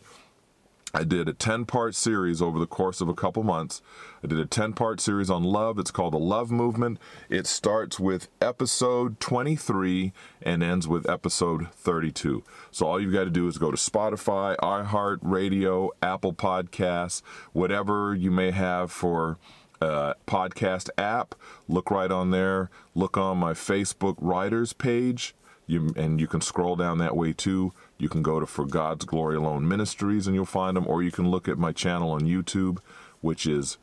I 0.96 1.04
did 1.04 1.28
a 1.28 1.34
10 1.34 1.66
part 1.66 1.96
series 1.96 2.40
over 2.40 2.60
the 2.60 2.68
course 2.68 3.02
of 3.02 3.10
a 3.10 3.16
couple 3.16 3.42
months. 3.42 3.82
I 4.24 4.28
did 4.28 4.38
a 4.38 4.46
10 4.46 4.74
part 4.74 5.02
series 5.02 5.28
on 5.28 5.44
love. 5.44 5.80
It's 5.80 5.90
called 5.90 6.14
The 6.14 6.20
Love 6.20 6.52
Movement. 6.52 7.00
It 7.30 7.48
starts 7.48 8.00
with 8.00 8.28
episode 8.40 9.20
23 9.20 10.14
and 10.44 10.62
ends 10.62 10.88
with 10.88 11.10
episode 11.10 11.72
32. 11.72 12.44
So 12.70 12.86
all 12.86 13.02
you've 13.02 13.12
got 13.12 13.24
to 13.24 13.32
do 13.32 13.48
is 13.48 13.58
go 13.58 13.72
to 13.72 13.78
Spotify, 13.78 14.56
iHeartRadio, 14.58 15.90
Apple 16.04 16.34
Podcasts, 16.34 17.24
whatever 17.54 18.14
you 18.14 18.30
may 18.30 18.52
have 18.52 18.92
for 18.92 19.40
uh, 19.84 20.14
podcast 20.26 20.90
app. 20.98 21.36
Look 21.68 21.92
right 21.92 22.12
on 22.12 22.32
there. 22.32 22.70
Look 22.96 23.18
on 23.18 23.38
my 23.38 23.54
Facebook 23.54 24.16
writers 24.20 24.74
page. 24.74 25.36
You, 25.66 25.94
and 25.96 26.20
you 26.20 26.28
can 26.28 26.42
scroll 26.42 26.76
down 26.76 26.98
that 26.98 27.16
way 27.16 27.34
too. 27.34 27.74
You 27.98 28.10
can 28.10 28.22
go 28.22 28.40
to 28.40 28.46
For 28.46 28.66
God's 28.66 29.06
Glory 29.06 29.36
Alone 29.36 29.68
Ministries 29.68 30.28
and 30.28 30.36
you'll 30.36 30.46
find 30.46 30.76
them, 30.76 30.88
or 30.88 31.02
you 31.02 31.12
can 31.12 31.30
look 31.30 31.48
at 31.48 31.58
my 31.58 31.72
channel 31.72 32.12
on 32.12 32.22
YouTube, 32.22 32.80
which 33.22 33.46
is 33.46 33.78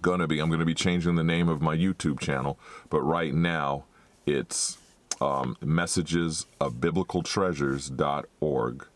going 0.00 0.20
to 0.20 0.26
be, 0.26 0.38
I'm 0.38 0.48
going 0.48 0.60
to 0.60 0.66
be 0.66 0.74
changing 0.74 1.16
the 1.16 1.24
name 1.24 1.48
of 1.48 1.60
my 1.60 1.76
YouTube 1.76 2.18
channel, 2.18 2.58
but 2.90 3.00
right 3.02 3.34
now 3.34 3.84
it's 4.26 4.78
um, 5.20 5.56
messages 5.60 6.46
of 6.60 6.80
biblical 6.80 7.22
treasures.org. 7.22 8.86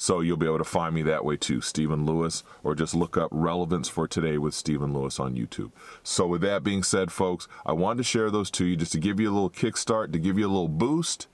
So 0.00 0.20
you'll 0.20 0.38
be 0.38 0.46
able 0.46 0.56
to 0.56 0.64
find 0.64 0.94
me 0.94 1.02
that 1.02 1.26
way 1.26 1.36
too, 1.36 1.60
Stephen 1.60 2.06
Lewis, 2.06 2.42
or 2.64 2.74
just 2.74 2.94
look 2.94 3.18
up 3.18 3.28
Relevance 3.30 3.86
for 3.86 4.08
Today 4.08 4.38
with 4.38 4.54
Stephen 4.54 4.94
Lewis 4.94 5.20
on 5.20 5.34
YouTube. 5.34 5.72
So 6.02 6.26
with 6.26 6.40
that 6.40 6.64
being 6.64 6.82
said, 6.82 7.12
folks, 7.12 7.46
I 7.66 7.72
wanted 7.72 7.98
to 7.98 8.04
share 8.04 8.30
those 8.30 8.50
to 8.52 8.64
you 8.64 8.76
just 8.76 8.92
to 8.92 8.98
give 8.98 9.20
you 9.20 9.30
a 9.30 9.34
little 9.34 9.50
kickstart, 9.50 10.12
to 10.12 10.18
give 10.18 10.38
you 10.38 10.46
a 10.46 10.48
little 10.48 10.68
boost 10.68 11.26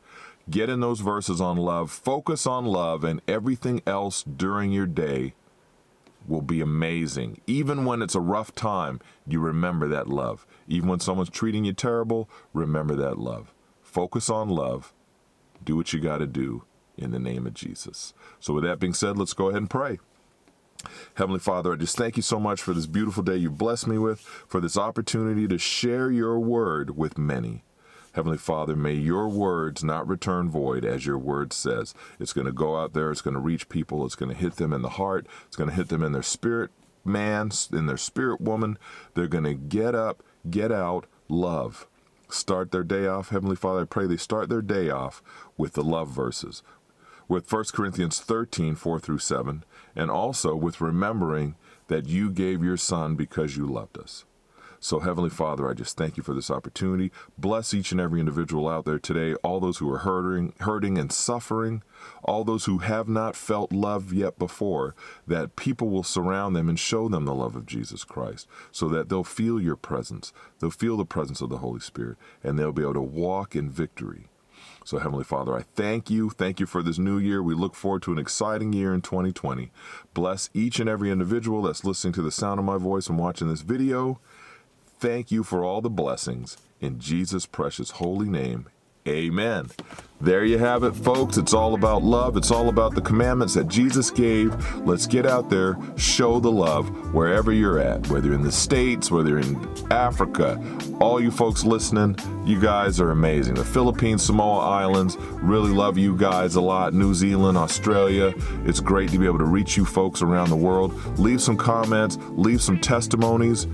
Get 0.49 0.68
in 0.68 0.78
those 0.78 1.00
verses 1.00 1.40
on 1.40 1.56
love, 1.56 1.90
focus 1.90 2.46
on 2.46 2.66
love, 2.66 3.02
and 3.02 3.20
everything 3.26 3.82
else 3.85 4.23
during 4.23 4.70
your 4.70 4.87
day 4.87 5.35
will 6.28 6.42
be 6.42 6.61
amazing. 6.61 7.40
Even 7.49 7.85
when 7.85 8.00
it's 8.00 8.14
a 8.14 8.20
rough 8.20 8.54
time, 8.54 9.00
you 9.26 9.40
remember 9.40 9.88
that 9.88 10.08
love. 10.08 10.46
Even 10.68 10.88
when 10.88 11.00
someone's 11.00 11.30
treating 11.30 11.64
you 11.64 11.73
terrible, 11.73 12.28
remember 12.52 12.94
that 12.94 13.18
love. 13.18 13.52
Focus 13.82 14.30
on 14.30 14.49
love. 14.49 14.92
Do 15.64 15.75
what 15.75 15.92
you 15.92 15.99
got 15.99 16.18
to 16.18 16.28
do 16.28 16.62
in 16.96 17.10
the 17.10 17.18
name 17.18 17.46
of 17.46 17.54
Jesus. 17.54 18.14
So, 18.40 18.54
with 18.54 18.64
that 18.64 18.78
being 18.78 18.94
said, 18.94 19.18
let's 19.18 19.32
go 19.32 19.48
ahead 19.48 19.62
and 19.62 19.70
pray. 19.70 19.98
Heavenly 21.14 21.40
Father, 21.40 21.72
I 21.72 21.76
just 21.76 21.96
thank 21.96 22.16
you 22.16 22.22
so 22.22 22.38
much 22.38 22.62
for 22.62 22.74
this 22.74 22.86
beautiful 22.86 23.22
day 23.22 23.36
you 23.36 23.50
blessed 23.50 23.86
me 23.86 23.98
with, 23.98 24.20
for 24.20 24.60
this 24.60 24.76
opportunity 24.76 25.48
to 25.48 25.58
share 25.58 26.10
your 26.10 26.38
word 26.38 26.96
with 26.96 27.18
many. 27.18 27.64
Heavenly 28.12 28.38
Father, 28.38 28.76
may 28.76 28.94
your 28.94 29.28
words 29.28 29.84
not 29.84 30.08
return 30.08 30.48
void, 30.48 30.84
as 30.84 31.04
your 31.04 31.18
word 31.18 31.52
says. 31.52 31.92
It's 32.18 32.32
going 32.32 32.46
to 32.46 32.52
go 32.52 32.76
out 32.76 32.94
there, 32.94 33.10
it's 33.10 33.20
going 33.20 33.34
to 33.34 33.40
reach 33.40 33.68
people, 33.68 34.06
it's 34.06 34.14
going 34.14 34.30
to 34.30 34.36
hit 34.36 34.56
them 34.56 34.72
in 34.72 34.82
the 34.82 34.90
heart, 34.90 35.26
it's 35.46 35.56
going 35.56 35.68
to 35.68 35.76
hit 35.76 35.88
them 35.88 36.02
in 36.02 36.12
their 36.12 36.22
spirit 36.22 36.70
man, 37.06 37.50
in 37.72 37.86
their 37.86 37.96
spirit 37.96 38.40
woman. 38.40 38.78
They're 39.14 39.28
going 39.28 39.44
to 39.44 39.54
get 39.54 39.94
up, 39.94 40.22
get 40.48 40.72
out, 40.72 41.06
love. 41.28 41.86
Start 42.28 42.72
their 42.72 42.82
day 42.82 43.06
off. 43.06 43.28
Heavenly 43.28 43.56
Father, 43.56 43.82
I 43.82 43.84
pray 43.84 44.06
they 44.06 44.16
start 44.16 44.48
their 44.48 44.62
day 44.62 44.90
off 44.90 45.22
with 45.56 45.74
the 45.74 45.84
love 45.84 46.08
verses, 46.08 46.62
with 47.28 47.50
1 47.50 47.64
Corinthians 47.73 48.21
13, 48.21 48.75
4 48.75 49.00
through 49.00 49.18
7, 49.18 49.64
and 49.95 50.11
also 50.11 50.54
with 50.54 50.80
remembering 50.80 51.56
that 51.88 52.06
you 52.06 52.30
gave 52.30 52.62
your 52.62 52.76
Son 52.76 53.14
because 53.14 53.56
you 53.56 53.66
loved 53.66 53.99
us. 53.99 54.25
So, 54.78 55.00
Heavenly 55.00 55.30
Father, 55.30 55.68
I 55.68 55.75
just 55.75 55.97
thank 55.97 56.16
you 56.16 56.23
for 56.23 56.35
this 56.35 56.50
opportunity. 56.50 57.11
Bless 57.38 57.73
each 57.73 57.92
and 57.92 58.00
every 58.00 58.21
individual 58.21 58.68
out 58.68 58.85
there 58.85 58.99
today, 58.99 59.35
all 59.37 59.59
those 59.59 59.78
who 59.78 59.90
are 59.90 59.99
hurting, 59.99 60.52
hurting 60.61 60.99
and 60.99 61.11
suffering, 61.11 61.83
all 62.23 62.45
those 62.45 62.66
who 62.66 62.78
have 62.78 63.09
not 63.09 63.35
felt 63.35 63.73
love 63.73 64.12
yet 64.12 64.38
before, 64.38 64.95
that 65.26 65.56
people 65.56 65.88
will 65.88 66.02
surround 66.02 66.54
them 66.54 66.68
and 66.68 66.78
show 66.78 67.09
them 67.09 67.25
the 67.25 67.35
love 67.35 67.56
of 67.56 67.66
Jesus 67.66 68.04
Christ 68.04 68.47
so 68.71 68.88
that 68.88 69.09
they'll 69.09 69.25
feel 69.25 69.61
your 69.61 69.76
presence. 69.76 70.33
They'll 70.61 70.71
feel 70.71 70.97
the 70.97 71.04
presence 71.04 71.40
of 71.40 71.49
the 71.49 71.59
Holy 71.59 71.80
Spirit 71.80 72.18
and 72.45 72.59
they'll 72.59 72.73
be 72.73 72.83
able 72.83 72.95
to 72.95 73.00
walk 73.00 73.56
in 73.56 73.71
victory. 73.71 74.28
So, 74.86 74.98
Heavenly 74.98 75.24
Father, 75.24 75.52
I 75.56 75.62
thank 75.74 76.10
you. 76.10 76.30
Thank 76.30 76.60
you 76.60 76.66
for 76.66 76.80
this 76.80 76.96
new 76.96 77.18
year. 77.18 77.42
We 77.42 77.56
look 77.56 77.74
forward 77.74 78.02
to 78.02 78.12
an 78.12 78.20
exciting 78.20 78.72
year 78.72 78.94
in 78.94 79.02
2020. 79.02 79.72
Bless 80.14 80.48
each 80.54 80.78
and 80.78 80.88
every 80.88 81.10
individual 81.10 81.60
that's 81.62 81.84
listening 81.84 82.12
to 82.12 82.22
the 82.22 82.30
sound 82.30 82.60
of 82.60 82.66
my 82.66 82.76
voice 82.76 83.08
and 83.08 83.18
watching 83.18 83.48
this 83.48 83.62
video. 83.62 84.20
Thank 85.00 85.32
you 85.32 85.42
for 85.42 85.64
all 85.64 85.80
the 85.80 85.90
blessings. 85.90 86.56
In 86.80 87.00
Jesus' 87.00 87.46
precious 87.46 87.90
holy 87.90 88.28
name, 88.28 88.68
amen. 89.08 89.70
There 90.18 90.46
you 90.46 90.56
have 90.56 90.82
it, 90.82 90.92
folks. 90.92 91.37
It's 91.37 91.52
all 91.52 91.75
about 91.75 92.02
love. 92.02 92.38
It's 92.38 92.50
all 92.50 92.70
about 92.70 92.94
the 92.94 93.02
commandments 93.02 93.52
that 93.52 93.68
Jesus 93.68 94.11
gave. 94.11 94.54
Let's 94.76 95.06
get 95.06 95.26
out 95.26 95.50
there, 95.50 95.76
show 95.96 96.40
the 96.40 96.50
love 96.50 96.88
wherever 97.12 97.52
you're 97.52 97.78
at, 97.78 98.08
whether 98.08 98.32
in 98.32 98.40
the 98.40 98.50
States, 98.50 99.11
whether 99.11 99.38
in 99.38 99.68
Africa. 99.92 100.58
All 101.00 101.20
you 101.20 101.30
folks 101.30 101.64
listening, 101.64 102.16
you 102.46 102.58
guys 102.58 102.99
are 102.99 103.11
amazing. 103.11 103.56
The 103.56 103.64
Philippines, 103.64 104.25
Samoa 104.25 104.61
Islands, 104.61 105.18
really 105.18 105.70
love 105.70 105.99
you 105.99 106.16
guys 106.16 106.54
a 106.54 106.62
lot. 106.62 106.94
New 106.94 107.12
Zealand, 107.12 107.58
Australia. 107.58 108.32
It's 108.64 108.80
great 108.80 109.11
to 109.11 109.18
be 109.18 109.26
able 109.26 109.38
to 109.38 109.44
reach 109.44 109.76
you 109.76 109.85
folks 109.85 110.23
around 110.23 110.49
the 110.49 110.56
world. 110.56 110.94
Leave 111.18 111.42
some 111.42 111.58
comments, 111.58 112.16
leave 112.30 112.62
some 112.62 112.80
testimonies. 112.80 113.66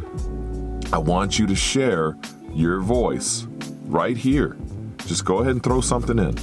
I 0.92 0.98
want 0.98 1.38
you 1.38 1.46
to 1.46 1.54
share 1.54 2.18
your 2.52 2.80
voice 2.80 3.46
right 3.86 4.16
here 4.16 4.56
just 5.06 5.24
go 5.24 5.38
ahead 5.38 5.52
and 5.52 5.62
throw 5.62 5.80
something 5.80 6.18
in. 6.18 6.36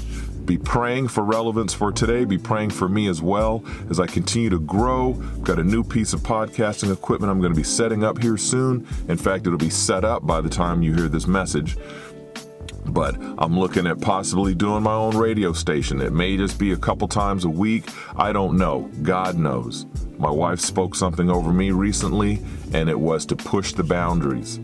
Be 0.46 0.58
praying 0.58 1.10
for 1.10 1.24
relevance 1.24 1.74
for 1.74 1.92
today. 1.92 2.25
Be 2.25 2.38
praying 2.39 2.72
for 2.72 2.89
me 2.89 3.08
as 3.08 3.22
well 3.22 3.63
as 3.89 4.00
I 4.00 4.08
continue 4.08 4.50
to 4.50 4.60
grow. 4.60 5.12
I've 5.13 5.44
got 5.44 5.60
a 5.60 5.63
new 5.63 5.84
piece 5.84 6.13
of 6.13 6.22
podcasting 6.22 6.92
equipment 6.92 7.32
I'm 7.32 7.39
going 7.39 7.54
to 7.54 7.58
be 7.58 7.63
setting 7.63 8.04
up 8.04 8.20
here 8.20 8.38
soon. 8.38 8.88
In 9.08 9.18
fact, 9.18 9.46
it'll 9.46 9.60
be 9.60 9.70
set 9.70 10.04
up 10.04 10.25
by 10.25 10.42
the 10.42 10.50
time 10.50 10.82
you 10.82 10.96
hear 10.96 11.08
this 11.08 11.28
message 11.28 11.78
but 12.86 13.16
I'm 13.38 13.60
looking 13.60 13.88
at 13.88 14.01
possibly 14.01 14.56
doing 14.56 14.84
my 14.84 14.94
own 14.94 15.16
radio 15.16 15.54
station. 15.54 16.01
It 16.01 16.13
may 16.13 16.38
just 16.38 16.58
be 16.58 16.72
a 16.72 16.78
couple 16.78 17.08
times 17.08 17.46
a 17.46 17.50
week. 17.50 17.89
I 18.16 18.32
don't 18.34 18.58
know. 18.58 18.89
God 19.01 19.38
knows. 19.38 19.86
My 20.18 20.30
wife 20.30 20.60
spoke 20.60 20.96
something 20.96 21.30
over 21.30 21.54
me 21.54 21.72
recently, 21.72 22.39
and 22.74 22.89
it 22.89 23.00
was 23.00 23.25
to 23.28 23.36
push 23.36 23.74
the 23.74 23.84
boundaries. 23.84 24.60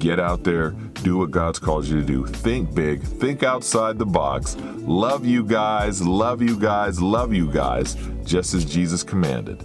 Get 0.00 0.18
out 0.18 0.44
there, 0.44 0.70
do 1.02 1.18
what 1.18 1.30
God's 1.30 1.58
called 1.58 1.84
you 1.84 2.00
to 2.00 2.06
do. 2.06 2.24
Think 2.24 2.74
big, 2.74 3.02
think 3.02 3.42
outside 3.42 3.98
the 3.98 4.06
box. 4.06 4.56
Love 4.78 5.26
you 5.26 5.44
guys, 5.44 6.00
love 6.00 6.40
you 6.40 6.58
guys, 6.58 7.02
love 7.02 7.34
you 7.34 7.46
guys, 7.52 7.98
just 8.24 8.54
as 8.54 8.64
Jesus 8.64 9.02
commanded. 9.02 9.62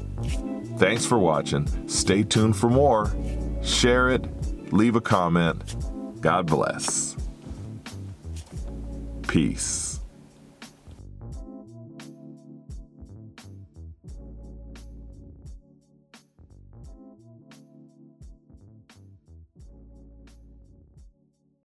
Thanks 0.78 1.06
for 1.06 1.18
watching. 1.18 1.66
Stay 1.88 2.24
tuned 2.24 2.58
for 2.58 2.70
more. 2.70 3.16
Share 3.64 4.10
it, 4.10 4.74
leave 4.74 4.98
a 4.98 5.02
comment. 5.02 5.76
God 6.20 6.48
bless. 6.48 7.16
Peace. 9.26 9.95